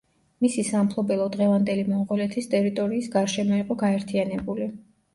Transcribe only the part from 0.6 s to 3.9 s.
სამფლობელო დღევანდელი მონღოლეთის ტერიტორიის გარშემო იყო